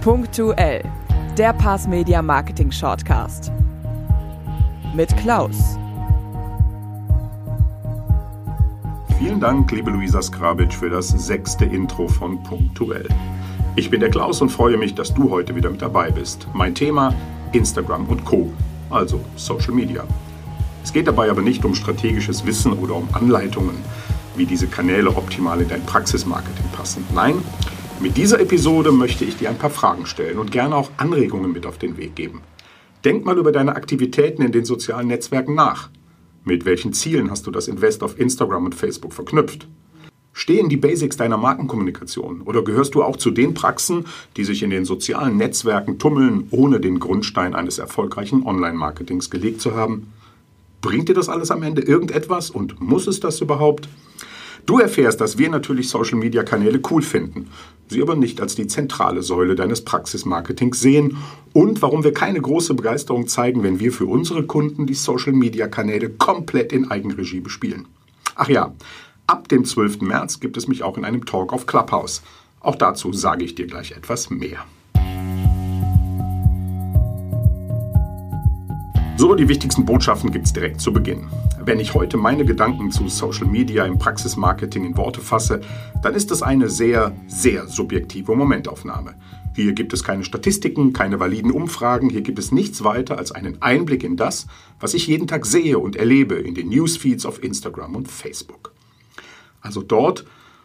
Punktuell, 0.00 0.82
der 1.36 1.52
Pass 1.52 1.86
Media 1.86 2.22
Marketing 2.22 2.72
Shortcast. 2.72 3.52
Mit 4.94 5.14
Klaus. 5.18 5.76
Vielen 9.18 9.40
Dank, 9.40 9.70
liebe 9.70 9.90
Luisa 9.90 10.22
Skrabic, 10.22 10.72
für 10.72 10.88
das 10.88 11.08
sechste 11.08 11.66
Intro 11.66 12.08
von 12.08 12.42
Punktuell. 12.42 13.08
Ich 13.76 13.90
bin 13.90 14.00
der 14.00 14.08
Klaus 14.08 14.40
und 14.40 14.48
freue 14.48 14.78
mich, 14.78 14.94
dass 14.94 15.12
du 15.12 15.30
heute 15.30 15.54
wieder 15.54 15.68
mit 15.68 15.82
dabei 15.82 16.10
bist. 16.10 16.48
Mein 16.54 16.74
Thema 16.74 17.12
Instagram 17.52 18.06
und 18.06 18.24
Co., 18.24 18.50
also 18.88 19.20
Social 19.36 19.74
Media. 19.74 20.04
Es 20.82 20.94
geht 20.94 21.08
dabei 21.08 21.30
aber 21.30 21.42
nicht 21.42 21.62
um 21.66 21.74
strategisches 21.74 22.46
Wissen 22.46 22.72
oder 22.72 22.94
um 22.94 23.06
Anleitungen, 23.12 23.76
wie 24.34 24.46
diese 24.46 24.66
Kanäle 24.66 25.10
optimal 25.10 25.60
in 25.60 25.68
dein 25.68 25.84
Praxismarketing 25.84 26.70
passen. 26.74 27.04
Nein, 27.14 27.34
mit 28.00 28.16
dieser 28.16 28.40
Episode 28.40 28.92
möchte 28.92 29.26
ich 29.26 29.36
dir 29.36 29.50
ein 29.50 29.58
paar 29.58 29.70
Fragen 29.70 30.06
stellen 30.06 30.38
und 30.38 30.50
gerne 30.50 30.74
auch 30.74 30.90
Anregungen 30.96 31.52
mit 31.52 31.66
auf 31.66 31.76
den 31.76 31.98
Weg 31.98 32.14
geben. 32.16 32.40
Denk 33.04 33.26
mal 33.26 33.36
über 33.36 33.52
deine 33.52 33.76
Aktivitäten 33.76 34.42
in 34.42 34.52
den 34.52 34.64
sozialen 34.64 35.08
Netzwerken 35.08 35.54
nach. 35.54 35.90
Mit 36.44 36.64
welchen 36.64 36.94
Zielen 36.94 37.30
hast 37.30 37.46
du 37.46 37.50
das 37.50 37.68
Invest 37.68 38.02
auf 38.02 38.18
Instagram 38.18 38.64
und 38.64 38.74
Facebook 38.74 39.12
verknüpft? 39.12 39.68
Stehen 40.32 40.70
die 40.70 40.78
Basics 40.78 41.18
deiner 41.18 41.36
Markenkommunikation 41.36 42.40
oder 42.42 42.62
gehörst 42.62 42.94
du 42.94 43.02
auch 43.02 43.16
zu 43.16 43.30
den 43.30 43.52
Praxen, 43.52 44.06
die 44.36 44.44
sich 44.44 44.62
in 44.62 44.70
den 44.70 44.86
sozialen 44.86 45.36
Netzwerken 45.36 45.98
tummeln, 45.98 46.46
ohne 46.50 46.80
den 46.80 47.00
Grundstein 47.00 47.54
eines 47.54 47.78
erfolgreichen 47.78 48.46
Online-Marketings 48.46 49.28
gelegt 49.28 49.60
zu 49.60 49.74
haben? 49.74 50.12
Bringt 50.80 51.10
dir 51.10 51.14
das 51.14 51.28
alles 51.28 51.50
am 51.50 51.62
Ende 51.62 51.82
irgendetwas 51.82 52.48
und 52.48 52.80
muss 52.80 53.06
es 53.06 53.20
das 53.20 53.42
überhaupt? 53.42 53.88
Du 54.70 54.78
erfährst, 54.78 55.20
dass 55.20 55.36
wir 55.36 55.50
natürlich 55.50 55.88
Social-Media-Kanäle 55.88 56.80
cool 56.92 57.02
finden, 57.02 57.50
sie 57.88 58.00
aber 58.00 58.14
nicht 58.14 58.40
als 58.40 58.54
die 58.54 58.68
zentrale 58.68 59.20
Säule 59.20 59.56
deines 59.56 59.84
Praxismarketings 59.84 60.78
sehen 60.78 61.16
und 61.52 61.82
warum 61.82 62.04
wir 62.04 62.14
keine 62.14 62.40
große 62.40 62.74
Begeisterung 62.74 63.26
zeigen, 63.26 63.64
wenn 63.64 63.80
wir 63.80 63.90
für 63.90 64.06
unsere 64.06 64.46
Kunden 64.46 64.86
die 64.86 64.94
Social-Media-Kanäle 64.94 66.10
komplett 66.10 66.72
in 66.72 66.88
Eigenregie 66.88 67.40
bespielen. 67.40 67.88
Ach 68.36 68.48
ja, 68.48 68.72
ab 69.26 69.48
dem 69.48 69.64
12. 69.64 70.02
März 70.02 70.38
gibt 70.38 70.56
es 70.56 70.68
mich 70.68 70.84
auch 70.84 70.96
in 70.96 71.04
einem 71.04 71.26
Talk 71.26 71.52
auf 71.52 71.66
Clubhouse. 71.66 72.22
Auch 72.60 72.76
dazu 72.76 73.12
sage 73.12 73.44
ich 73.44 73.56
dir 73.56 73.66
gleich 73.66 73.90
etwas 73.90 74.30
mehr. 74.30 74.64
So, 79.20 79.34
die 79.34 79.48
wichtigsten 79.48 79.84
Botschaften 79.84 80.30
gibt 80.30 80.46
es 80.46 80.54
direkt 80.54 80.80
zu 80.80 80.94
Beginn. 80.94 81.28
Wenn 81.62 81.78
ich 81.78 81.92
heute 81.92 82.16
meine 82.16 82.46
Gedanken 82.46 82.90
zu 82.90 83.06
Social 83.10 83.46
Media 83.46 83.84
im 83.84 83.98
Praxismarketing 83.98 84.86
in 84.86 84.96
Worte 84.96 85.20
fasse, 85.20 85.60
dann 86.02 86.14
ist 86.14 86.30
es 86.30 86.40
eine 86.42 86.70
sehr, 86.70 87.14
sehr 87.26 87.66
subjektive 87.66 88.34
Momentaufnahme. 88.34 89.16
Hier 89.54 89.74
gibt 89.74 89.92
es 89.92 90.04
keine 90.04 90.24
Statistiken, 90.24 90.94
keine 90.94 91.20
validen 91.20 91.50
Umfragen, 91.50 92.08
hier 92.08 92.22
gibt 92.22 92.38
es 92.38 92.50
nichts 92.50 92.82
weiter 92.82 93.18
als 93.18 93.30
einen 93.30 93.60
Einblick 93.60 94.04
in 94.04 94.16
das, 94.16 94.46
was 94.80 94.94
ich 94.94 95.06
jeden 95.06 95.26
Tag 95.26 95.44
sehe 95.44 95.78
und 95.78 95.96
erlebe 95.96 96.36
in 96.36 96.54
den 96.54 96.70
Newsfeeds 96.70 97.26
auf 97.26 97.44
Instagram 97.44 97.96
und 97.96 98.10
Facebook. 98.10 98.72
Also 99.60 99.82
dort, 99.82 100.24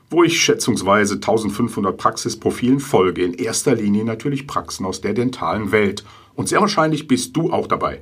wo 0.09 0.23
ich 0.23 0.41
schätzungsweise 0.41 1.15
1500 1.15 1.97
Praxisprofilen 1.97 2.79
folge, 2.79 3.21
in 3.21 3.33
erster 3.33 3.75
Linie 3.75 4.05
natürlich 4.05 4.47
Praxen 4.47 4.85
aus 4.85 5.01
der 5.01 5.13
dentalen 5.13 5.73
Welt. 5.73 6.05
Und 6.35 6.47
sehr 6.47 6.61
wahrscheinlich 6.61 7.09
bist 7.09 7.35
du 7.35 7.51
auch 7.51 7.67
dabei. 7.67 7.99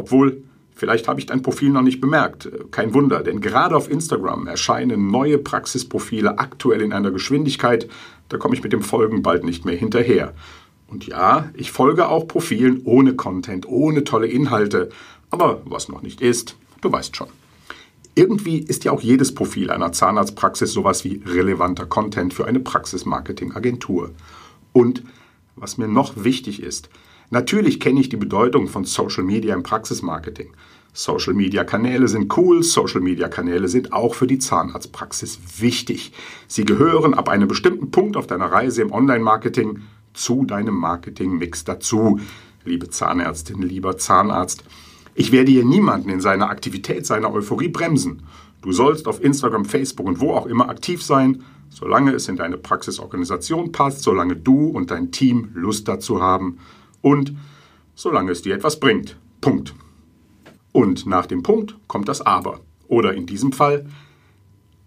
Obwohl, 0.00 0.42
vielleicht 0.74 1.08
habe 1.08 1.20
ich 1.20 1.26
dein 1.26 1.42
Profil 1.42 1.68
noch 1.68 1.82
nicht 1.82 2.00
bemerkt. 2.00 2.48
Kein 2.70 2.94
Wunder, 2.94 3.22
denn 3.22 3.42
gerade 3.42 3.76
auf 3.76 3.90
Instagram 3.90 4.46
erscheinen 4.46 5.10
neue 5.10 5.36
Praxisprofile 5.36 6.38
aktuell 6.38 6.80
in 6.80 6.94
einer 6.94 7.10
Geschwindigkeit, 7.10 7.86
da 8.30 8.38
komme 8.38 8.54
ich 8.54 8.62
mit 8.62 8.72
dem 8.72 8.80
Folgen 8.80 9.20
bald 9.20 9.44
nicht 9.44 9.66
mehr 9.66 9.76
hinterher. 9.76 10.32
Und 10.88 11.06
ja, 11.06 11.50
ich 11.52 11.70
folge 11.70 12.08
auch 12.08 12.26
Profilen 12.26 12.80
ohne 12.84 13.14
Content, 13.14 13.68
ohne 13.68 14.04
tolle 14.04 14.26
Inhalte. 14.26 14.88
Aber 15.28 15.60
was 15.66 15.90
noch 15.90 16.00
nicht 16.00 16.22
ist, 16.22 16.56
du 16.80 16.90
weißt 16.90 17.14
schon. 17.14 17.28
Irgendwie 18.14 18.58
ist 18.58 18.84
ja 18.84 18.92
auch 18.92 19.02
jedes 19.02 19.34
Profil 19.34 19.70
einer 19.70 19.92
Zahnarztpraxis 19.92 20.72
sowas 20.72 21.04
wie 21.04 21.22
relevanter 21.26 21.84
Content 21.84 22.32
für 22.32 22.46
eine 22.46 22.58
Praxismarketing-Agentur. 22.58 24.12
Und 24.72 25.02
was 25.56 25.76
mir 25.76 25.88
noch 25.88 26.24
wichtig 26.24 26.62
ist, 26.62 26.88
Natürlich 27.32 27.78
kenne 27.78 28.00
ich 28.00 28.08
die 28.08 28.16
Bedeutung 28.16 28.66
von 28.66 28.84
Social 28.84 29.22
Media 29.22 29.54
im 29.54 29.62
Praxismarketing. 29.62 30.50
Social 30.92 31.32
Media 31.32 31.62
Kanäle 31.62 32.08
sind 32.08 32.36
cool, 32.36 32.64
Social 32.64 33.00
Media 33.00 33.28
Kanäle 33.28 33.68
sind 33.68 33.92
auch 33.92 34.16
für 34.16 34.26
die 34.26 34.40
Zahnarztpraxis 34.40 35.38
wichtig. 35.58 36.12
Sie 36.48 36.64
gehören 36.64 37.14
ab 37.14 37.28
einem 37.28 37.46
bestimmten 37.46 37.92
Punkt 37.92 38.16
auf 38.16 38.26
deiner 38.26 38.46
Reise 38.46 38.82
im 38.82 38.90
Online-Marketing 38.90 39.78
zu 40.12 40.44
deinem 40.44 40.74
Marketing-Mix 40.74 41.62
dazu. 41.62 42.18
Liebe 42.64 42.90
Zahnärztin, 42.90 43.62
lieber 43.62 43.96
Zahnarzt, 43.96 44.64
ich 45.14 45.30
werde 45.30 45.52
hier 45.52 45.64
niemanden 45.64 46.10
in 46.10 46.20
seiner 46.20 46.50
Aktivität, 46.50 47.06
seiner 47.06 47.32
Euphorie 47.32 47.68
bremsen. 47.68 48.24
Du 48.60 48.72
sollst 48.72 49.06
auf 49.06 49.22
Instagram, 49.22 49.64
Facebook 49.64 50.08
und 50.08 50.20
wo 50.20 50.32
auch 50.32 50.46
immer 50.46 50.68
aktiv 50.68 51.00
sein, 51.00 51.44
solange 51.68 52.10
es 52.10 52.28
in 52.28 52.34
deine 52.34 52.58
Praxisorganisation 52.58 53.70
passt, 53.70 54.02
solange 54.02 54.34
du 54.34 54.66
und 54.66 54.90
dein 54.90 55.12
Team 55.12 55.50
Lust 55.54 55.86
dazu 55.86 56.20
haben 56.20 56.58
und 57.02 57.34
solange 57.94 58.32
es 58.32 58.42
dir 58.42 58.54
etwas 58.54 58.80
bringt. 58.80 59.16
Punkt. 59.40 59.74
Und 60.72 61.06
nach 61.06 61.26
dem 61.26 61.42
Punkt 61.42 61.76
kommt 61.86 62.08
das 62.08 62.20
Aber. 62.20 62.60
Oder 62.88 63.14
in 63.14 63.26
diesem 63.26 63.52
Fall, 63.52 63.86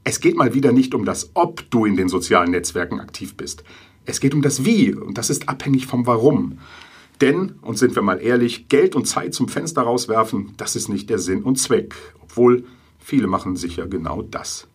es 0.03 0.19
geht 0.19 0.35
mal 0.35 0.53
wieder 0.53 0.72
nicht 0.72 0.94
um 0.94 1.06
das 1.06 1.31
Ob 1.34 1.69
du 1.72 1.85
in 1.85 1.96
den 1.96 2.09
sozialen 2.09 2.52
Netzwerken 2.52 3.00
aktiv 3.00 3.35
bist. 3.35 3.63
Es 4.06 4.19
geht 4.19 4.34
um 4.34 4.41
das 4.41 4.66
Wie 4.66 4.94
und 4.94 5.18
das 5.18 5.29
ist 5.29 5.47
abhängig 5.47 5.88
vom 5.88 6.06
Warum. 6.06 6.59
Denn, 7.22 7.53
und 7.62 7.78
sind 7.78 7.96
wir 7.96 8.02
mal 8.02 8.22
ehrlich, 8.22 8.68
Geld 8.68 8.96
und 8.96 9.07
Zeit 9.07 9.34
zum 9.34 9.47
Fenster 9.47 9.84
rauswerfen, 9.84 10.53
das 10.57 10.75
ist 10.75 10.90
nicht 10.90 11.09
der 11.09 11.19
Sinn 11.19 11.44
und 11.44 11.57
Zweck, 11.57 11.96
obwohl 12.22 12.66
viele 13.00 13.28
machen 13.28 13.56
sicher 13.56 13.88
genau 13.88 14.22
das. 14.22 14.68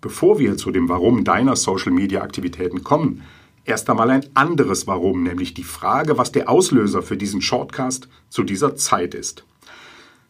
Bevor 0.00 0.38
wir 0.38 0.56
zu 0.56 0.70
dem 0.70 0.88
Warum 0.88 1.24
deiner 1.24 1.56
Social-Media-Aktivitäten 1.56 2.84
kommen, 2.84 3.22
erst 3.64 3.88
einmal 3.90 4.10
ein 4.10 4.26
anderes 4.34 4.86
Warum, 4.86 5.22
nämlich 5.22 5.54
die 5.54 5.64
Frage, 5.64 6.18
was 6.18 6.32
der 6.32 6.48
Auslöser 6.48 7.02
für 7.02 7.16
diesen 7.16 7.40
Shortcast 7.40 8.08
zu 8.28 8.42
dieser 8.42 8.76
Zeit 8.76 9.14
ist. 9.14 9.44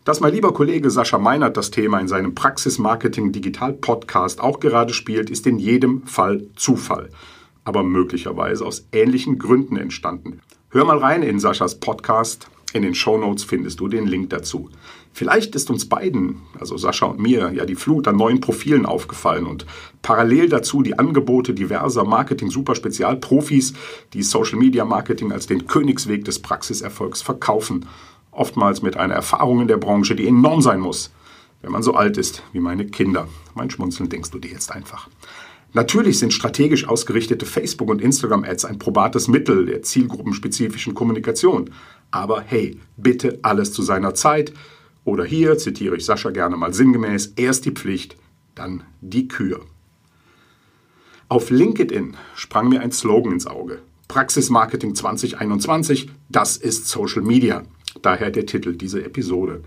Dass 0.05 0.21
mein 0.21 0.35
lieber 0.35 0.53
Kollege 0.53 0.91
Sascha 0.91 1.19
Meinert 1.19 1.57
das 1.57 1.71
Thema 1.71 2.01
in 2.01 2.09
seinem 2.09 2.35
Praxismarketing 2.35 3.31
Digital 3.31 3.73
Podcast 3.73 4.41
auch 4.41 4.59
gerade 4.59 4.93
spielt, 4.93 5.31
ist 5.31 5.47
in 5.47 5.59
jedem 5.59 6.07
Fall 6.07 6.45
Zufall, 6.57 7.09
aber 7.65 7.85
möglicherweise 7.85 8.67
aus 8.67 8.89
ähnlichen 8.93 9.39
Gründen 9.39 9.77
entstanden. 9.77 10.41
Hör 10.71 10.85
mal 10.85 10.99
rein 10.99 11.23
in 11.23 11.39
Saschas 11.39 11.79
Podcast. 11.79 12.49
In 12.73 12.83
den 12.83 12.95
Show 12.95 13.19
Notes 13.19 13.45
findest 13.45 13.81
du 13.81 13.89
den 13.89 14.07
Link 14.07 14.31
dazu. 14.31 14.71
Vielleicht 15.13 15.55
ist 15.55 15.71
uns 15.71 15.89
beiden, 15.89 16.41
also 16.59 16.77
Sascha 16.77 17.07
und 17.07 17.21
mir, 17.21 17.53
ja 17.53 17.67
die 17.67 17.75
Flut 17.75 18.09
an 18.09 18.17
neuen 18.17 18.41
Profilen 18.41 18.87
aufgefallen 18.87 19.47
und 19.47 19.67
parallel 20.01 20.49
dazu 20.49 20.83
die 20.83 20.99
Angebote 20.99 21.53
diverser 21.53 22.05
Marketing-Super-Spezialprofis, 22.05 23.75
die 24.15 24.23
Social 24.23 24.59
Media 24.59 24.85
Marketing 24.87 25.31
als 25.31 25.47
den 25.47 25.67
Königsweg 25.67 26.25
des 26.25 26.41
Praxiserfolgs 26.41 27.21
verkaufen. 27.21 27.87
Oftmals 28.31 28.81
mit 28.81 28.97
einer 28.97 29.15
Erfahrung 29.15 29.61
in 29.61 29.69
der 29.69 29.77
Branche, 29.77 30.17
die 30.17 30.27
enorm 30.27 30.63
sein 30.63 30.81
muss, 30.81 31.13
wenn 31.61 31.73
man 31.73 31.83
so 31.83 31.93
alt 31.93 32.17
ist 32.17 32.43
wie 32.53 32.61
meine 32.61 32.87
Kinder. 32.87 33.29
Mein 33.55 33.69
Schmunzeln 33.69 34.09
denkst 34.09 34.31
du 34.31 34.39
dir 34.39 34.51
jetzt 34.51 34.73
einfach. 34.73 35.09
Natürlich 35.75 36.19
sind 36.19 36.35
strategisch 36.35 36.87
ausgerichtete 36.87 37.47
Facebook- 37.47 37.89
und 37.89 38.03
Instagram-Ads 38.03 38.67
ein 38.67 38.79
probates 38.79 39.29
Mittel 39.29 39.67
der 39.67 39.83
zielgruppenspezifischen 39.83 40.95
Kommunikation. 40.95 41.71
Aber 42.11 42.43
hey, 42.43 42.79
bitte 42.99 43.39
alles 43.43 43.73
zu 43.73 43.83
seiner 43.83 44.15
Zeit. 44.15 44.53
Oder 45.05 45.25
hier 45.25 45.59
zitiere 45.59 45.97
ich 45.97 46.05
Sascha 46.05 46.31
gerne 46.31 46.57
mal 46.57 46.73
sinngemäß, 46.73 47.35
erst 47.37 47.65
die 47.65 47.73
Pflicht, 47.73 48.17
dann 48.55 48.85
die 49.01 49.29
Kür. 49.29 49.61
Auf 51.29 51.51
LinkedIn 51.51 52.17
sprang 52.35 52.69
mir 52.69 52.81
ein 52.81 52.93
Slogan 52.93 53.33
ins 53.33 53.47
Auge. 53.47 53.81
Praxismarketing 54.09 54.95
2021, 54.95 56.11
das 56.29 56.57
ist 56.59 56.89
Social 56.89 57.23
Media. 57.23 57.63
Daher 58.03 58.31
der 58.31 58.47
Titel 58.47 58.75
dieser 58.75 59.05
Episode. 59.05 59.63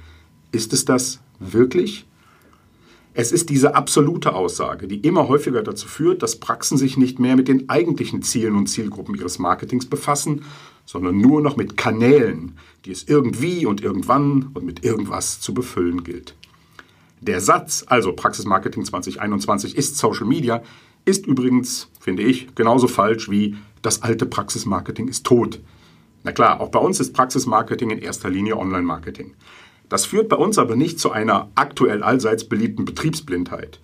Ist 0.51 0.74
es 0.74 0.86
das 0.86 1.19
wirklich? 1.39 2.06
Es 3.18 3.31
ist 3.31 3.50
diese 3.50 3.75
absolute 3.75 4.33
Aussage, 4.33 4.88
die 4.88 4.98
immer 4.98 5.27
häufiger 5.27 5.63
dazu 5.63 5.88
führt, 5.88 6.21
dass 6.21 6.36
Praxen 6.36 6.77
sich 6.77 6.98
nicht 6.98 7.18
mehr 7.18 7.36
mit 7.36 7.48
den 7.48 7.69
eigentlichen 7.69 8.21
Zielen 8.21 8.56
und 8.56 8.68
Zielgruppen 8.68 9.15
ihres 9.15 9.39
Marketings 9.39 9.86
befassen, 9.86 10.44
sondern 10.85 11.17
nur 11.17 11.41
noch 11.41 11.57
mit 11.57 11.77
Kanälen, 11.77 12.57
die 12.85 12.91
es 12.91 13.03
irgendwie 13.07 13.65
und 13.65 13.81
irgendwann 13.81 14.51
und 14.53 14.65
mit 14.65 14.83
irgendwas 14.83 15.41
zu 15.41 15.53
befüllen 15.53 16.03
gilt. 16.03 16.35
Der 17.21 17.41
Satz, 17.41 17.83
also 17.87 18.13
Praxismarketing 18.13 18.85
2021 18.85 19.75
ist 19.75 19.97
Social 19.97 20.27
Media, 20.27 20.61
ist 21.05 21.25
übrigens, 21.25 21.89
finde 21.99 22.23
ich, 22.23 22.53
genauso 22.55 22.87
falsch 22.87 23.29
wie 23.29 23.55
das 23.81 24.01
alte 24.01 24.25
Praxismarketing 24.25 25.07
ist 25.07 25.25
tot. 25.25 25.59
Na 26.23 26.31
klar, 26.31 26.59
auch 26.59 26.69
bei 26.69 26.79
uns 26.79 26.99
ist 26.99 27.13
Praxismarketing 27.13 27.91
in 27.91 27.99
erster 27.99 28.29
Linie 28.29 28.57
Online-Marketing. 28.57 29.35
Das 29.89 30.05
führt 30.05 30.29
bei 30.29 30.35
uns 30.35 30.57
aber 30.57 30.75
nicht 30.75 30.99
zu 30.99 31.11
einer 31.11 31.49
aktuell 31.53 32.01
allseits 32.01 32.45
beliebten 32.45 32.85
Betriebsblindheit. 32.85 33.79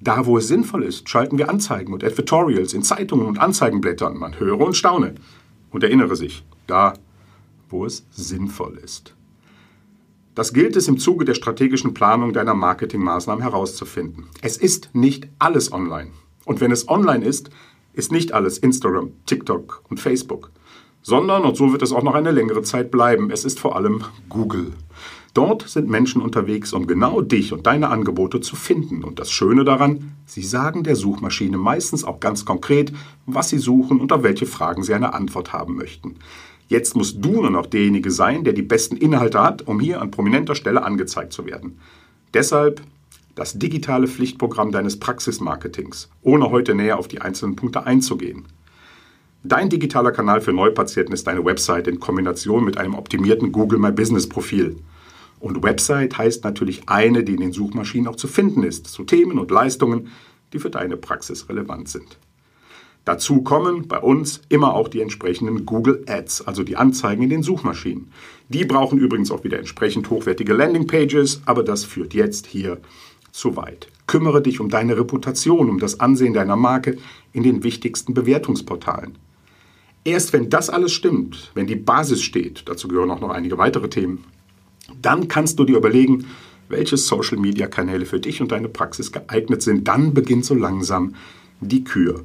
Da, 0.00 0.26
wo 0.26 0.36
es 0.36 0.48
sinnvoll 0.48 0.82
ist, 0.82 1.08
schalten 1.08 1.38
wir 1.38 1.48
Anzeigen 1.48 1.94
und 1.94 2.04
Advertorials 2.04 2.74
in 2.74 2.82
Zeitungen 2.82 3.26
und 3.26 3.38
Anzeigenblättern. 3.38 4.18
Man 4.18 4.38
höre 4.38 4.60
und 4.60 4.76
staune. 4.76 5.14
Und 5.76 5.84
erinnere 5.84 6.16
sich, 6.16 6.42
da, 6.66 6.94
wo 7.68 7.84
es 7.84 8.06
sinnvoll 8.10 8.80
ist. 8.82 9.14
Das 10.34 10.54
gilt 10.54 10.74
es 10.74 10.88
im 10.88 10.96
Zuge 10.96 11.26
der 11.26 11.34
strategischen 11.34 11.92
Planung 11.92 12.32
deiner 12.32 12.54
Marketingmaßnahmen 12.54 13.42
herauszufinden. 13.42 14.24
Es 14.40 14.56
ist 14.56 14.88
nicht 14.94 15.28
alles 15.38 15.70
online. 15.70 16.12
Und 16.46 16.62
wenn 16.62 16.72
es 16.72 16.88
online 16.88 17.22
ist, 17.22 17.50
ist 17.92 18.10
nicht 18.10 18.32
alles 18.32 18.56
Instagram, 18.56 19.12
TikTok 19.26 19.82
und 19.90 20.00
Facebook, 20.00 20.50
sondern, 21.02 21.44
und 21.44 21.58
so 21.58 21.70
wird 21.72 21.82
es 21.82 21.92
auch 21.92 22.02
noch 22.02 22.14
eine 22.14 22.30
längere 22.30 22.62
Zeit 22.62 22.90
bleiben, 22.90 23.30
es 23.30 23.44
ist 23.44 23.60
vor 23.60 23.76
allem 23.76 24.02
Google. 24.30 24.72
Dort 25.36 25.68
sind 25.68 25.90
Menschen 25.90 26.22
unterwegs, 26.22 26.72
um 26.72 26.86
genau 26.86 27.20
dich 27.20 27.52
und 27.52 27.66
deine 27.66 27.90
Angebote 27.90 28.40
zu 28.40 28.56
finden. 28.56 29.04
Und 29.04 29.18
das 29.18 29.30
Schöne 29.30 29.64
daran, 29.64 30.12
sie 30.24 30.42
sagen 30.42 30.82
der 30.82 30.96
Suchmaschine 30.96 31.58
meistens 31.58 32.04
auch 32.04 32.20
ganz 32.20 32.46
konkret, 32.46 32.90
was 33.26 33.50
sie 33.50 33.58
suchen 33.58 34.00
und 34.00 34.12
auf 34.12 34.22
welche 34.22 34.46
Fragen 34.46 34.82
sie 34.82 34.94
eine 34.94 35.12
Antwort 35.12 35.52
haben 35.52 35.76
möchten. 35.76 36.14
Jetzt 36.68 36.96
musst 36.96 37.22
du 37.22 37.42
nur 37.42 37.50
noch 37.50 37.66
derjenige 37.66 38.10
sein, 38.10 38.44
der 38.44 38.54
die 38.54 38.62
besten 38.62 38.96
Inhalte 38.96 39.42
hat, 39.42 39.68
um 39.68 39.78
hier 39.78 40.00
an 40.00 40.10
prominenter 40.10 40.54
Stelle 40.54 40.82
angezeigt 40.82 41.34
zu 41.34 41.44
werden. 41.44 41.80
Deshalb 42.32 42.80
das 43.34 43.58
digitale 43.58 44.08
Pflichtprogramm 44.08 44.72
deines 44.72 44.98
Praxismarketings, 44.98 46.08
ohne 46.22 46.50
heute 46.50 46.74
näher 46.74 46.98
auf 46.98 47.08
die 47.08 47.20
einzelnen 47.20 47.56
Punkte 47.56 47.84
einzugehen. 47.84 48.46
Dein 49.44 49.68
digitaler 49.68 50.12
Kanal 50.12 50.40
für 50.40 50.54
Neupatienten 50.54 51.12
ist 51.12 51.26
deine 51.26 51.44
Website 51.44 51.88
in 51.88 52.00
Kombination 52.00 52.64
mit 52.64 52.78
einem 52.78 52.94
optimierten 52.94 53.52
Google 53.52 53.78
My 53.78 53.92
Business 53.92 54.26
Profil. 54.26 54.78
Und 55.46 55.62
Website 55.62 56.18
heißt 56.18 56.42
natürlich 56.42 56.88
eine, 56.88 57.22
die 57.22 57.34
in 57.34 57.40
den 57.40 57.52
Suchmaschinen 57.52 58.08
auch 58.08 58.16
zu 58.16 58.26
finden 58.26 58.64
ist, 58.64 58.88
zu 58.88 59.04
Themen 59.04 59.38
und 59.38 59.52
Leistungen, 59.52 60.08
die 60.52 60.58
für 60.58 60.70
deine 60.70 60.96
Praxis 60.96 61.48
relevant 61.48 61.88
sind. 61.88 62.18
Dazu 63.04 63.42
kommen 63.42 63.86
bei 63.86 64.00
uns 64.00 64.40
immer 64.48 64.74
auch 64.74 64.88
die 64.88 65.00
entsprechenden 65.00 65.64
Google 65.64 66.02
Ads, 66.08 66.48
also 66.48 66.64
die 66.64 66.74
Anzeigen 66.74 67.22
in 67.22 67.30
den 67.30 67.44
Suchmaschinen. 67.44 68.10
Die 68.48 68.64
brauchen 68.64 68.98
übrigens 68.98 69.30
auch 69.30 69.44
wieder 69.44 69.60
entsprechend 69.60 70.10
hochwertige 70.10 70.52
Landingpages, 70.52 71.42
aber 71.46 71.62
das 71.62 71.84
führt 71.84 72.12
jetzt 72.12 72.48
hier 72.48 72.78
zu 73.30 73.54
weit. 73.54 73.86
Kümmere 74.08 74.42
dich 74.42 74.58
um 74.58 74.68
deine 74.68 74.98
Reputation, 74.98 75.70
um 75.70 75.78
das 75.78 76.00
Ansehen 76.00 76.34
deiner 76.34 76.56
Marke 76.56 76.98
in 77.32 77.44
den 77.44 77.62
wichtigsten 77.62 78.14
Bewertungsportalen. 78.14 79.16
Erst 80.02 80.32
wenn 80.32 80.50
das 80.50 80.70
alles 80.70 80.92
stimmt, 80.92 81.52
wenn 81.54 81.68
die 81.68 81.76
Basis 81.76 82.22
steht, 82.22 82.64
dazu 82.66 82.88
gehören 82.88 83.12
auch 83.12 83.20
noch 83.20 83.30
einige 83.30 83.58
weitere 83.58 83.88
Themen, 83.88 84.24
dann 85.06 85.28
kannst 85.28 85.58
du 85.60 85.64
dir 85.64 85.76
überlegen, 85.76 86.26
welche 86.68 86.96
Social-Media-Kanäle 86.96 88.06
für 88.06 88.18
dich 88.18 88.42
und 88.42 88.50
deine 88.50 88.68
Praxis 88.68 89.12
geeignet 89.12 89.62
sind. 89.62 89.86
Dann 89.86 90.14
beginnt 90.14 90.44
so 90.44 90.54
langsam 90.54 91.14
die 91.60 91.84
Kür. 91.84 92.24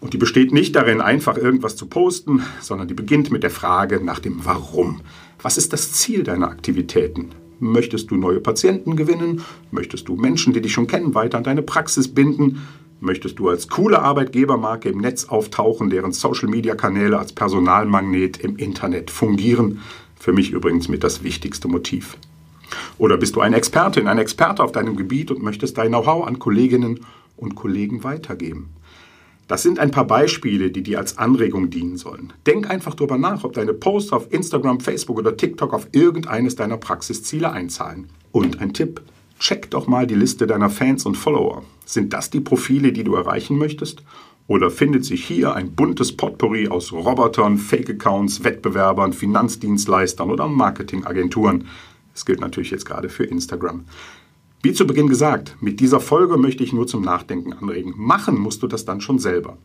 Und 0.00 0.12
die 0.12 0.18
besteht 0.18 0.52
nicht 0.52 0.74
darin, 0.74 1.00
einfach 1.00 1.36
irgendwas 1.36 1.76
zu 1.76 1.86
posten, 1.86 2.42
sondern 2.60 2.88
die 2.88 2.94
beginnt 2.94 3.30
mit 3.30 3.44
der 3.44 3.50
Frage 3.50 4.04
nach 4.04 4.18
dem 4.18 4.44
Warum. 4.44 5.00
Was 5.40 5.56
ist 5.56 5.72
das 5.72 5.92
Ziel 5.92 6.24
deiner 6.24 6.48
Aktivitäten? 6.48 7.30
Möchtest 7.60 8.10
du 8.10 8.16
neue 8.16 8.40
Patienten 8.40 8.96
gewinnen? 8.96 9.42
Möchtest 9.70 10.08
du 10.08 10.16
Menschen, 10.16 10.52
die 10.52 10.60
dich 10.60 10.72
schon 10.72 10.88
kennen, 10.88 11.14
weiter 11.14 11.38
an 11.38 11.44
deine 11.44 11.62
Praxis 11.62 12.08
binden? 12.08 12.66
Möchtest 12.98 13.38
du 13.38 13.48
als 13.48 13.68
coole 13.68 14.02
Arbeitgebermarke 14.02 14.88
im 14.88 14.98
Netz 14.98 15.26
auftauchen, 15.26 15.88
deren 15.88 16.10
Social-Media-Kanäle 16.10 17.16
als 17.16 17.32
Personalmagnet 17.32 18.38
im 18.38 18.56
Internet 18.56 19.12
fungieren? 19.12 19.80
Für 20.22 20.32
mich 20.32 20.52
übrigens 20.52 20.86
mit 20.86 21.02
das 21.02 21.24
wichtigste 21.24 21.66
Motiv. 21.66 22.16
Oder 22.96 23.16
bist 23.16 23.34
du 23.34 23.40
eine 23.40 23.56
Expertin, 23.56 24.06
ein 24.06 24.18
Experte 24.18 24.62
auf 24.62 24.70
deinem 24.70 24.94
Gebiet 24.94 25.32
und 25.32 25.42
möchtest 25.42 25.76
dein 25.78 25.88
Know-how 25.88 26.24
an 26.28 26.38
Kolleginnen 26.38 27.00
und 27.36 27.56
Kollegen 27.56 28.04
weitergeben? 28.04 28.68
Das 29.48 29.64
sind 29.64 29.80
ein 29.80 29.90
paar 29.90 30.06
Beispiele, 30.06 30.70
die 30.70 30.84
dir 30.84 31.00
als 31.00 31.18
Anregung 31.18 31.70
dienen 31.70 31.96
sollen. 31.96 32.32
Denk 32.46 32.70
einfach 32.70 32.94
darüber 32.94 33.18
nach, 33.18 33.42
ob 33.42 33.54
deine 33.54 33.74
Posts 33.74 34.12
auf 34.12 34.32
Instagram, 34.32 34.78
Facebook 34.78 35.18
oder 35.18 35.36
TikTok 35.36 35.74
auf 35.74 35.88
irgendeines 35.90 36.54
deiner 36.54 36.76
Praxisziele 36.76 37.50
einzahlen. 37.50 38.08
Und 38.30 38.60
ein 38.60 38.72
Tipp, 38.72 39.02
check 39.40 39.72
doch 39.72 39.88
mal 39.88 40.06
die 40.06 40.14
Liste 40.14 40.46
deiner 40.46 40.70
Fans 40.70 41.04
und 41.04 41.16
Follower. 41.16 41.64
Sind 41.84 42.12
das 42.12 42.30
die 42.30 42.40
Profile, 42.40 42.92
die 42.92 43.02
du 43.02 43.16
erreichen 43.16 43.58
möchtest? 43.58 44.04
Oder 44.46 44.70
findet 44.70 45.04
sich 45.04 45.24
hier 45.24 45.54
ein 45.54 45.72
buntes 45.72 46.16
Potpourri 46.16 46.68
aus 46.68 46.92
Robotern, 46.92 47.58
Fake-Accounts, 47.58 48.44
Wettbewerbern, 48.44 49.12
Finanzdienstleistern 49.12 50.30
oder 50.30 50.48
Marketingagenturen? 50.48 51.68
Das 52.12 52.26
gilt 52.26 52.40
natürlich 52.40 52.70
jetzt 52.70 52.84
gerade 52.84 53.08
für 53.08 53.24
Instagram. 53.24 53.84
Wie 54.62 54.72
zu 54.72 54.86
Beginn 54.86 55.08
gesagt, 55.08 55.56
mit 55.60 55.80
dieser 55.80 56.00
Folge 56.00 56.36
möchte 56.36 56.62
ich 56.62 56.72
nur 56.72 56.86
zum 56.86 57.02
Nachdenken 57.02 57.52
anregen. 57.52 57.94
Machen 57.96 58.38
musst 58.38 58.62
du 58.62 58.66
das 58.66 58.84
dann 58.84 59.00
schon 59.00 59.18
selber. 59.18 59.58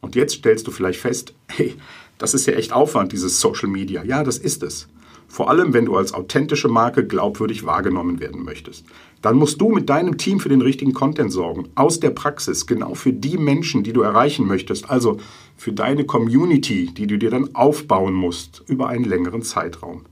Und 0.00 0.14
jetzt 0.16 0.34
stellst 0.34 0.66
du 0.66 0.70
vielleicht 0.70 1.00
fest, 1.00 1.34
hey, 1.48 1.74
das 2.18 2.34
ist 2.34 2.46
ja 2.46 2.54
echt 2.54 2.72
Aufwand, 2.72 3.12
dieses 3.12 3.40
Social 3.40 3.68
Media. 3.68 4.04
Ja, 4.04 4.22
das 4.24 4.38
ist 4.38 4.62
es. 4.62 4.88
Vor 5.32 5.48
allem, 5.48 5.72
wenn 5.72 5.86
du 5.86 5.96
als 5.96 6.12
authentische 6.12 6.68
Marke 6.68 7.06
glaubwürdig 7.06 7.64
wahrgenommen 7.64 8.20
werden 8.20 8.44
möchtest. 8.44 8.84
Dann 9.22 9.36
musst 9.36 9.58
du 9.62 9.70
mit 9.70 9.88
deinem 9.88 10.18
Team 10.18 10.40
für 10.40 10.50
den 10.50 10.60
richtigen 10.60 10.92
Content 10.92 11.32
sorgen. 11.32 11.70
Aus 11.74 12.00
der 12.00 12.10
Praxis, 12.10 12.66
genau 12.66 12.92
für 12.94 13.14
die 13.14 13.38
Menschen, 13.38 13.82
die 13.82 13.94
du 13.94 14.02
erreichen 14.02 14.46
möchtest. 14.46 14.90
Also 14.90 15.16
für 15.56 15.72
deine 15.72 16.04
Community, 16.04 16.92
die 16.92 17.06
du 17.06 17.16
dir 17.16 17.30
dann 17.30 17.54
aufbauen 17.54 18.12
musst 18.12 18.62
über 18.66 18.88
einen 18.88 19.04
längeren 19.04 19.40
Zeitraum. 19.40 20.02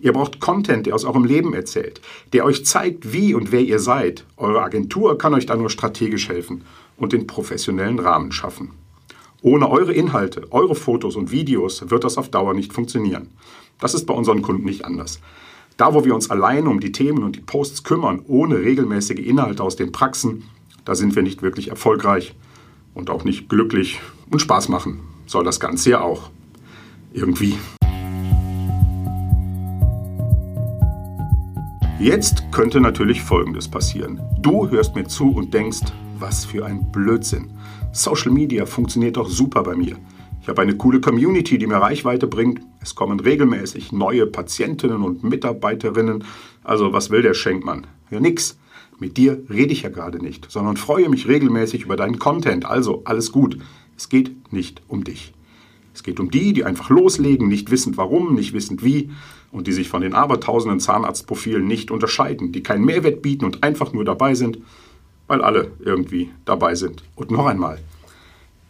Ihr 0.00 0.12
braucht 0.12 0.38
Content, 0.38 0.84
der 0.84 0.96
aus 0.96 1.06
eurem 1.06 1.24
Leben 1.24 1.54
erzählt, 1.54 2.02
der 2.34 2.44
euch 2.44 2.66
zeigt, 2.66 3.10
wie 3.10 3.32
und 3.32 3.52
wer 3.52 3.62
ihr 3.62 3.78
seid. 3.78 4.26
Eure 4.36 4.62
Agentur 4.62 5.16
kann 5.16 5.32
euch 5.32 5.46
da 5.46 5.56
nur 5.56 5.70
strategisch 5.70 6.28
helfen 6.28 6.64
und 6.98 7.14
den 7.14 7.26
professionellen 7.26 7.98
Rahmen 7.98 8.32
schaffen. 8.32 8.72
Ohne 9.42 9.68
eure 9.68 9.92
Inhalte, 9.92 10.46
eure 10.50 10.74
Fotos 10.74 11.16
und 11.16 11.32
Videos 11.32 11.90
wird 11.90 12.04
das 12.04 12.16
auf 12.16 12.30
Dauer 12.30 12.54
nicht 12.54 12.72
funktionieren. 12.72 13.28
Das 13.80 13.92
ist 13.92 14.06
bei 14.06 14.14
unseren 14.14 14.40
Kunden 14.40 14.64
nicht 14.64 14.84
anders. 14.84 15.20
Da, 15.76 15.94
wo 15.94 16.04
wir 16.04 16.14
uns 16.14 16.30
allein 16.30 16.68
um 16.68 16.78
die 16.78 16.92
Themen 16.92 17.24
und 17.24 17.34
die 17.34 17.40
Posts 17.40 17.82
kümmern, 17.82 18.22
ohne 18.28 18.58
regelmäßige 18.58 19.18
Inhalte 19.18 19.64
aus 19.64 19.74
den 19.74 19.90
Praxen, 19.90 20.44
da 20.84 20.94
sind 20.94 21.16
wir 21.16 21.22
nicht 21.22 21.42
wirklich 21.42 21.68
erfolgreich 21.68 22.34
und 22.94 23.10
auch 23.10 23.24
nicht 23.24 23.48
glücklich 23.48 24.00
und 24.30 24.40
Spaß 24.40 24.68
machen 24.68 25.00
soll 25.26 25.44
das 25.44 25.58
Ganze 25.58 25.90
ja 25.90 26.00
auch. 26.02 26.30
Irgendwie. 27.12 27.56
Jetzt 31.98 32.50
könnte 32.52 32.80
natürlich 32.80 33.22
Folgendes 33.22 33.68
passieren. 33.68 34.20
Du 34.40 34.68
hörst 34.70 34.94
mir 34.94 35.04
zu 35.04 35.30
und 35.32 35.54
denkst, 35.54 35.92
was 36.18 36.44
für 36.44 36.64
ein 36.66 36.90
Blödsinn. 36.90 37.50
Social 37.92 38.32
Media 38.32 38.64
funktioniert 38.64 39.18
doch 39.18 39.28
super 39.28 39.62
bei 39.62 39.76
mir. 39.76 39.98
Ich 40.40 40.48
habe 40.48 40.62
eine 40.62 40.76
coole 40.76 41.00
Community, 41.00 41.58
die 41.58 41.66
mir 41.66 41.76
Reichweite 41.76 42.26
bringt. 42.26 42.62
Es 42.80 42.94
kommen 42.94 43.20
regelmäßig 43.20 43.92
neue 43.92 44.26
Patientinnen 44.26 45.02
und 45.02 45.22
Mitarbeiterinnen. 45.22 46.24
Also 46.64 46.92
was 46.94 47.10
will 47.10 47.22
der 47.22 47.34
Schenkmann? 47.34 47.86
Ja, 48.10 48.18
nix. 48.18 48.58
Mit 48.98 49.16
dir 49.18 49.42
rede 49.50 49.72
ich 49.72 49.82
ja 49.82 49.90
gerade 49.90 50.18
nicht, 50.18 50.50
sondern 50.50 50.76
freue 50.76 51.08
mich 51.08 51.28
regelmäßig 51.28 51.84
über 51.84 51.96
deinen 51.96 52.18
Content. 52.18 52.64
Also 52.64 53.02
alles 53.04 53.30
gut. 53.30 53.58
Es 53.96 54.08
geht 54.08 54.52
nicht 54.52 54.80
um 54.88 55.04
dich. 55.04 55.34
Es 55.94 56.02
geht 56.02 56.18
um 56.18 56.30
die, 56.30 56.54
die 56.54 56.64
einfach 56.64 56.88
loslegen, 56.88 57.48
nicht 57.48 57.70
wissend 57.70 57.98
warum, 57.98 58.34
nicht 58.34 58.54
wissend 58.54 58.82
wie 58.82 59.10
und 59.50 59.66
die 59.66 59.72
sich 59.72 59.88
von 59.88 60.00
den 60.00 60.14
abertausenden 60.14 60.80
Zahnarztprofilen 60.80 61.66
nicht 61.66 61.90
unterscheiden, 61.90 62.52
die 62.52 62.62
keinen 62.62 62.84
Mehrwert 62.84 63.20
bieten 63.20 63.44
und 63.44 63.62
einfach 63.62 63.92
nur 63.92 64.04
dabei 64.04 64.34
sind, 64.34 64.58
weil 65.32 65.40
alle 65.40 65.70
irgendwie 65.82 66.30
dabei 66.44 66.74
sind. 66.74 67.02
Und 67.16 67.30
noch 67.30 67.46
einmal, 67.46 67.78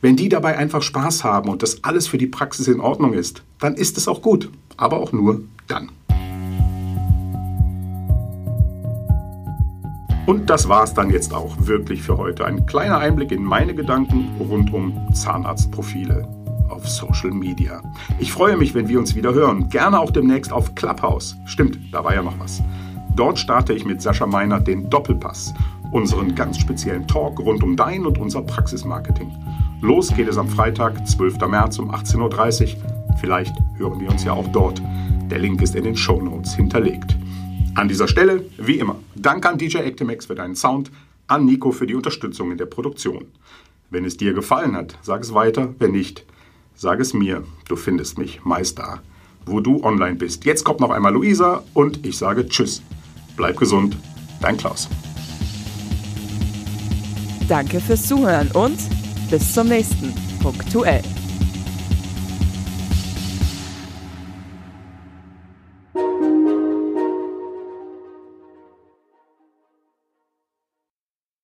wenn 0.00 0.14
die 0.14 0.28
dabei 0.28 0.56
einfach 0.56 0.80
Spaß 0.80 1.24
haben 1.24 1.50
und 1.50 1.60
das 1.64 1.82
alles 1.82 2.06
für 2.06 2.18
die 2.18 2.28
Praxis 2.28 2.68
in 2.68 2.78
Ordnung 2.78 3.14
ist, 3.14 3.42
dann 3.58 3.74
ist 3.74 3.98
es 3.98 4.06
auch 4.06 4.22
gut, 4.22 4.48
aber 4.76 4.98
auch 4.98 5.10
nur 5.10 5.42
dann. 5.66 5.90
Und 10.26 10.48
das 10.48 10.68
war 10.68 10.84
es 10.84 10.94
dann 10.94 11.10
jetzt 11.10 11.34
auch 11.34 11.56
wirklich 11.58 12.00
für 12.00 12.16
heute. 12.16 12.44
Ein 12.44 12.64
kleiner 12.64 12.98
Einblick 12.98 13.32
in 13.32 13.42
meine 13.42 13.74
Gedanken 13.74 14.28
rund 14.38 14.72
um 14.72 15.12
Zahnarztprofile 15.12 16.28
auf 16.68 16.88
Social 16.88 17.32
Media. 17.32 17.82
Ich 18.20 18.32
freue 18.32 18.56
mich, 18.56 18.72
wenn 18.72 18.86
wir 18.86 19.00
uns 19.00 19.16
wieder 19.16 19.34
hören. 19.34 19.68
Gerne 19.68 19.98
auch 19.98 20.12
demnächst 20.12 20.52
auf 20.52 20.76
Clubhouse. 20.76 21.36
Stimmt, 21.44 21.76
da 21.90 22.04
war 22.04 22.14
ja 22.14 22.22
noch 22.22 22.38
was. 22.38 22.62
Dort 23.16 23.40
starte 23.40 23.72
ich 23.72 23.84
mit 23.84 24.00
Sascha 24.00 24.26
Meiner 24.26 24.60
den 24.60 24.88
Doppelpass, 24.88 25.52
unseren 25.92 26.34
ganz 26.34 26.58
speziellen 26.58 27.06
Talk 27.06 27.38
rund 27.38 27.62
um 27.62 27.76
dein 27.76 28.04
und 28.04 28.18
unser 28.18 28.42
Praxismarketing. 28.42 29.30
Los 29.80 30.12
geht 30.14 30.28
es 30.28 30.38
am 30.38 30.48
Freitag, 30.48 31.06
12. 31.06 31.38
März 31.46 31.78
um 31.78 31.90
18.30 31.90 32.76
Uhr. 32.76 33.16
Vielleicht 33.20 33.54
hören 33.76 34.00
wir 34.00 34.10
uns 34.10 34.24
ja 34.24 34.32
auch 34.32 34.48
dort. 34.48 34.82
Der 35.30 35.38
Link 35.38 35.62
ist 35.62 35.76
in 35.76 35.84
den 35.84 35.96
Show 35.96 36.20
Notes 36.20 36.54
hinterlegt. 36.54 37.16
An 37.74 37.88
dieser 37.88 38.08
Stelle, 38.08 38.44
wie 38.58 38.78
immer, 38.78 38.96
danke 39.14 39.48
an 39.48 39.58
DJ 39.58 39.78
Actimex 39.78 40.26
für 40.26 40.34
deinen 40.34 40.56
Sound, 40.56 40.90
an 41.26 41.44
Nico 41.44 41.70
für 41.70 41.86
die 41.86 41.94
Unterstützung 41.94 42.50
in 42.50 42.58
der 42.58 42.66
Produktion. 42.66 43.26
Wenn 43.90 44.04
es 44.04 44.16
dir 44.16 44.32
gefallen 44.32 44.74
hat, 44.74 44.98
sag 45.02 45.22
es 45.22 45.34
weiter, 45.34 45.74
wenn 45.78 45.92
nicht, 45.92 46.24
Sag 46.74 47.00
es 47.00 47.14
mir, 47.14 47.44
du 47.68 47.76
findest 47.76 48.18
mich 48.18 48.44
meist 48.44 48.78
da, 48.78 49.00
wo 49.46 49.60
du 49.60 49.84
online 49.84 50.16
bist. 50.16 50.44
Jetzt 50.44 50.64
kommt 50.64 50.80
noch 50.80 50.90
einmal 50.90 51.12
Luisa 51.12 51.62
und 51.74 52.04
ich 52.04 52.16
sage 52.16 52.48
Tschüss. 52.48 52.82
Bleib 53.36 53.58
gesund, 53.58 53.96
dein 54.40 54.56
Klaus. 54.56 54.88
Danke 57.48 57.80
fürs 57.80 58.06
Zuhören 58.06 58.50
und 58.52 58.78
bis 59.30 59.52
zum 59.52 59.68
nächsten 59.68 60.12
Punktuell. 60.42 61.02